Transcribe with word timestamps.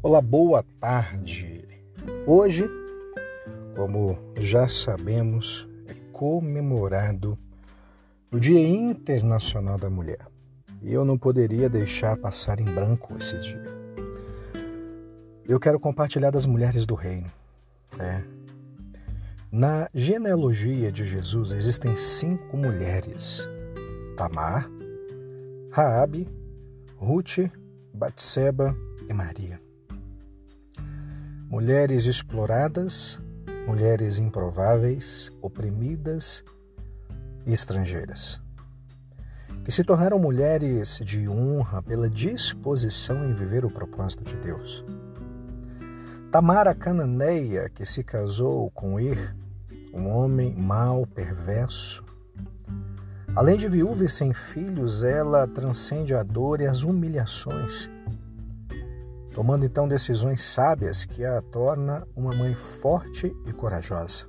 Olá, 0.00 0.20
boa 0.20 0.64
tarde. 0.78 1.66
Hoje, 2.24 2.70
como 3.74 4.16
já 4.36 4.68
sabemos, 4.68 5.68
é 5.88 5.94
comemorado 6.12 7.36
o 8.30 8.38
Dia 8.38 8.60
Internacional 8.60 9.76
da 9.76 9.90
Mulher. 9.90 10.24
E 10.80 10.94
eu 10.94 11.04
não 11.04 11.18
poderia 11.18 11.68
deixar 11.68 12.16
passar 12.16 12.60
em 12.60 12.64
branco 12.64 13.12
esse 13.18 13.36
dia. 13.40 13.64
Eu 15.44 15.58
quero 15.58 15.80
compartilhar 15.80 16.30
das 16.30 16.46
mulheres 16.46 16.86
do 16.86 16.94
reino. 16.94 17.26
É. 17.98 18.22
Na 19.50 19.88
genealogia 19.92 20.92
de 20.92 21.04
Jesus 21.04 21.50
existem 21.50 21.96
cinco 21.96 22.56
mulheres: 22.56 23.48
Tamar, 24.16 24.70
Raabe, 25.72 26.28
Ruth, 26.96 27.50
Batseba 27.92 28.76
e 29.08 29.12
Maria 29.12 29.67
mulheres 31.50 32.04
exploradas, 32.04 33.18
mulheres 33.66 34.18
improváveis, 34.18 35.32
oprimidas 35.40 36.44
e 37.46 37.54
estrangeiras, 37.54 38.38
que 39.64 39.70
se 39.70 39.82
tornaram 39.82 40.18
mulheres 40.18 41.00
de 41.02 41.26
honra 41.26 41.82
pela 41.82 42.10
disposição 42.10 43.24
em 43.24 43.34
viver 43.34 43.64
o 43.64 43.70
propósito 43.70 44.24
de 44.24 44.36
Deus. 44.36 44.84
Tamara 46.30 46.74
Cananeia, 46.74 47.70
que 47.70 47.86
se 47.86 48.04
casou 48.04 48.70
com 48.72 49.00
Ir, 49.00 49.34
um 49.94 50.06
homem 50.10 50.54
mau, 50.54 51.06
perverso. 51.06 52.04
Além 53.34 53.56
de 53.56 53.68
viúva 53.68 54.04
e 54.04 54.08
sem 54.08 54.34
filhos, 54.34 55.02
ela 55.02 55.46
transcende 55.46 56.14
a 56.14 56.22
dor 56.22 56.60
e 56.60 56.66
as 56.66 56.82
humilhações 56.82 57.88
tomando 59.38 59.64
então 59.64 59.86
decisões 59.86 60.42
sábias 60.42 61.04
que 61.04 61.24
a 61.24 61.40
torna 61.40 62.04
uma 62.16 62.34
mãe 62.34 62.56
forte 62.56 63.32
e 63.46 63.52
corajosa. 63.52 64.26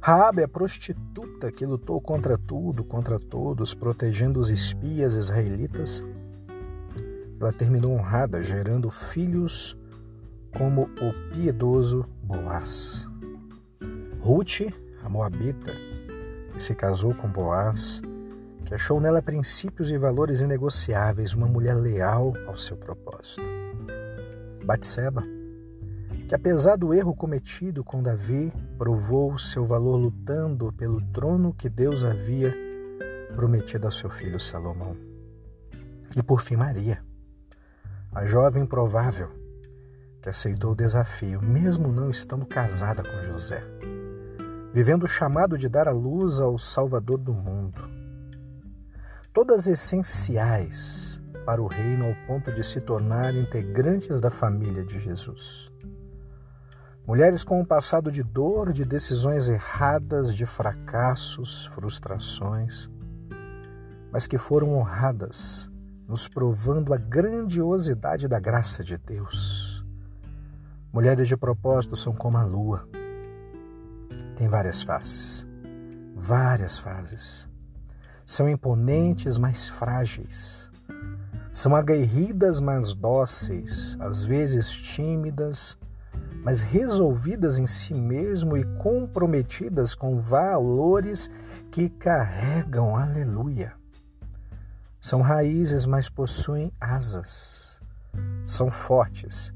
Raabe 0.00 0.40
é 0.40 0.44
a 0.44 0.48
prostituta 0.48 1.52
que 1.52 1.64
lutou 1.64 2.00
contra 2.00 2.36
tudo, 2.36 2.82
contra 2.82 3.20
todos, 3.20 3.74
protegendo 3.74 4.40
os 4.40 4.50
espias 4.50 5.14
israelitas. 5.14 6.04
Ela 7.40 7.52
terminou 7.52 7.92
honrada, 7.92 8.42
gerando 8.42 8.90
filhos 8.90 9.78
como 10.58 10.90
o 11.00 11.30
piedoso 11.32 12.04
Boaz. 12.24 13.06
Ruth, 14.20 14.62
a 15.04 15.08
moabita, 15.08 15.70
que 16.52 16.60
se 16.60 16.74
casou 16.74 17.14
com 17.14 17.28
Boaz, 17.28 18.02
que 18.64 18.74
achou 18.74 19.00
nela 19.00 19.20
princípios 19.20 19.90
e 19.90 19.98
valores 19.98 20.40
inegociáveis, 20.40 21.34
uma 21.34 21.46
mulher 21.46 21.74
leal 21.74 22.32
ao 22.46 22.56
seu 22.56 22.76
propósito. 22.76 23.42
Batseba, 24.64 25.22
que 26.28 26.34
apesar 26.34 26.76
do 26.76 26.94
erro 26.94 27.14
cometido 27.14 27.82
com 27.84 28.02
Davi, 28.02 28.52
provou 28.78 29.36
seu 29.36 29.66
valor 29.66 29.96
lutando 29.96 30.72
pelo 30.72 31.00
trono 31.12 31.52
que 31.52 31.68
Deus 31.68 32.04
havia 32.04 32.54
prometido 33.34 33.86
ao 33.86 33.90
seu 33.90 34.08
filho 34.08 34.38
Salomão. 34.38 34.96
E 36.16 36.22
por 36.22 36.40
fim, 36.40 36.56
Maria, 36.56 37.02
a 38.12 38.24
jovem 38.24 38.64
provável 38.64 39.30
que 40.22 40.28
aceitou 40.28 40.72
o 40.72 40.76
desafio, 40.76 41.42
mesmo 41.42 41.92
não 41.92 42.08
estando 42.08 42.46
casada 42.46 43.02
com 43.02 43.22
José, 43.22 43.62
vivendo 44.72 45.02
o 45.02 45.08
chamado 45.08 45.58
de 45.58 45.68
dar 45.68 45.88
a 45.88 45.92
luz 45.92 46.38
ao 46.38 46.56
Salvador 46.58 47.18
do 47.18 47.34
mundo 47.34 48.01
todas 49.32 49.66
essenciais 49.66 51.22
para 51.46 51.60
o 51.60 51.66
reino 51.66 52.06
ao 52.06 52.14
ponto 52.26 52.52
de 52.52 52.62
se 52.62 52.80
tornar 52.80 53.34
integrantes 53.34 54.20
da 54.20 54.30
família 54.30 54.84
de 54.84 54.98
Jesus. 54.98 55.72
Mulheres 57.06 57.42
com 57.42 57.60
um 57.60 57.64
passado 57.64 58.12
de 58.12 58.22
dor, 58.22 58.72
de 58.72 58.84
decisões 58.84 59.48
erradas, 59.48 60.34
de 60.36 60.46
fracassos, 60.46 61.66
frustrações, 61.66 62.88
mas 64.12 64.26
que 64.26 64.38
foram 64.38 64.74
honradas, 64.74 65.68
nos 66.06 66.28
provando 66.28 66.92
a 66.94 66.98
grandiosidade 66.98 68.28
da 68.28 68.38
graça 68.38 68.84
de 68.84 68.98
Deus. 68.98 69.84
Mulheres 70.92 71.26
de 71.26 71.36
propósito 71.36 71.96
são 71.96 72.12
como 72.12 72.36
a 72.36 72.44
lua. 72.44 72.86
Tem 74.36 74.46
várias 74.46 74.82
faces, 74.82 75.46
várias 76.14 76.78
fases 76.78 77.50
são 78.24 78.48
imponentes, 78.48 79.38
mas 79.38 79.68
frágeis. 79.68 80.70
São 81.50 81.76
aguerridas, 81.76 82.60
mas 82.60 82.94
dóceis, 82.94 83.96
às 84.00 84.24
vezes 84.24 84.70
tímidas, 84.70 85.78
mas 86.42 86.62
resolvidas 86.62 87.58
em 87.58 87.66
si 87.66 87.94
mesmo 87.94 88.56
e 88.56 88.64
comprometidas 88.78 89.94
com 89.94 90.18
valores 90.18 91.30
que 91.70 91.88
carregam, 91.88 92.96
aleluia. 92.96 93.74
São 95.00 95.20
raízes, 95.20 95.84
mas 95.84 96.08
possuem 96.08 96.72
asas. 96.80 97.80
São 98.44 98.70
fortes, 98.70 99.52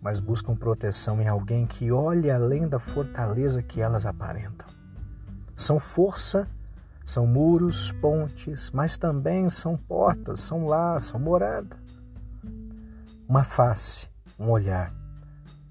mas 0.00 0.18
buscam 0.18 0.54
proteção 0.54 1.20
em 1.20 1.28
alguém 1.28 1.66
que 1.66 1.90
olha 1.90 2.34
além 2.34 2.68
da 2.68 2.80
fortaleza 2.80 3.62
que 3.62 3.80
elas 3.80 4.04
aparentam. 4.04 4.66
São 5.54 5.78
força, 5.78 6.48
são 7.06 7.24
muros, 7.24 7.92
pontes, 7.92 8.68
mas 8.72 8.96
também 8.96 9.48
são 9.48 9.76
portas, 9.76 10.40
são 10.40 10.66
lá, 10.66 10.98
são 10.98 11.20
morada. 11.20 11.76
Uma 13.28 13.44
face, 13.44 14.08
um 14.36 14.50
olhar, 14.50 14.92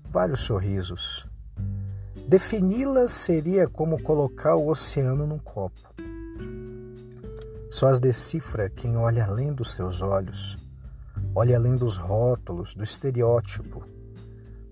vários 0.09 0.39
sorrisos. 0.39 1.27
Defini-las 2.25 3.11
seria 3.11 3.67
como 3.67 4.01
colocar 4.01 4.55
o 4.55 4.69
oceano 4.69 5.27
num 5.27 5.37
copo. 5.37 5.93
Só 7.69 7.87
as 7.87 7.99
decifra 7.99 8.69
quem 8.69 8.95
olha 8.95 9.25
além 9.25 9.51
dos 9.51 9.71
seus 9.71 10.01
olhos, 10.01 10.57
olha 11.35 11.57
além 11.57 11.75
dos 11.75 11.97
rótulos, 11.97 12.73
do 12.73 12.83
estereótipo, 12.83 13.85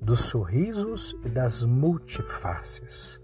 dos 0.01 0.21
sorrisos 0.21 1.13
e 1.25 1.29
das 1.29 1.65
multifaces. 1.65 3.19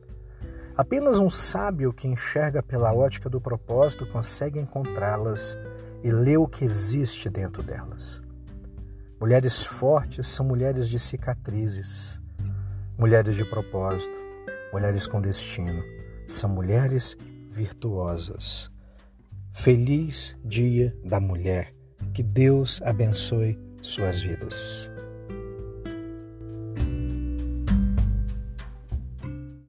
Apenas 0.79 1.19
um 1.19 1.29
sábio 1.29 1.91
que 1.91 2.07
enxerga 2.07 2.63
pela 2.63 2.93
ótica 2.93 3.29
do 3.29 3.41
propósito 3.41 4.07
consegue 4.07 4.61
encontrá-las 4.61 5.57
e 6.01 6.09
lê 6.09 6.37
o 6.37 6.47
que 6.47 6.63
existe 6.63 7.29
dentro 7.29 7.61
delas. 7.61 8.21
Mulheres 9.19 9.65
fortes 9.65 10.25
são 10.25 10.45
mulheres 10.45 10.87
de 10.87 10.97
cicatrizes, 10.97 12.21
mulheres 12.97 13.35
de 13.35 13.43
propósito, 13.43 14.17
mulheres 14.71 15.05
com 15.05 15.19
destino, 15.19 15.83
são 16.25 16.49
mulheres 16.49 17.17
virtuosas. 17.49 18.71
Feliz 19.51 20.37
Dia 20.45 20.97
da 21.03 21.19
Mulher. 21.19 21.75
Que 22.13 22.23
Deus 22.23 22.81
abençoe 22.83 23.59
suas 23.81 24.21
vidas. 24.21 24.89